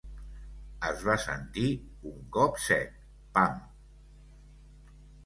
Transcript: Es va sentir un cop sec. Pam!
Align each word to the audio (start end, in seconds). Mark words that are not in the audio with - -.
Es 0.91 1.01
va 1.09 1.17
sentir 1.25 1.65
un 2.11 2.15
cop 2.37 2.57
sec. 2.63 2.97
Pam! 3.37 3.61